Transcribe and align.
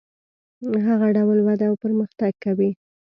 هغه 0.87 1.07
ډول 1.17 1.37
وده 1.47 1.65
او 1.69 1.75
پرمختګ 1.83 2.31
کوي. 2.43 2.71